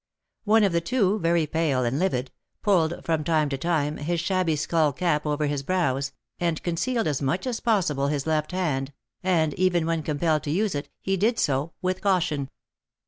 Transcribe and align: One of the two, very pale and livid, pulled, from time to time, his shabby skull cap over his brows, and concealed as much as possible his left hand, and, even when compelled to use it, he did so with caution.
One 0.45 0.63
of 0.63 0.71
the 0.71 0.81
two, 0.81 1.19
very 1.19 1.45
pale 1.45 1.83
and 1.85 1.99
livid, 1.99 2.31
pulled, 2.63 3.05
from 3.05 3.23
time 3.23 3.49
to 3.49 3.57
time, 3.59 3.97
his 3.97 4.19
shabby 4.19 4.55
skull 4.55 4.93
cap 4.93 5.27
over 5.27 5.45
his 5.45 5.61
brows, 5.61 6.11
and 6.39 6.63
concealed 6.63 7.05
as 7.05 7.21
much 7.21 7.45
as 7.45 7.59
possible 7.59 8.07
his 8.07 8.25
left 8.25 8.51
hand, 8.51 8.93
and, 9.21 9.53
even 9.53 9.85
when 9.85 10.01
compelled 10.01 10.41
to 10.45 10.49
use 10.51 10.73
it, 10.73 10.89
he 11.01 11.17
did 11.17 11.37
so 11.37 11.73
with 11.83 12.01
caution. 12.01 12.49